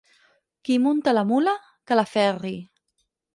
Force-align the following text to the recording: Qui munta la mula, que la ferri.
Qui 0.69 0.77
munta 0.85 1.13
la 1.17 1.25
mula, 1.33 1.53
que 1.91 1.99
la 2.01 2.07
ferri. 2.15 2.55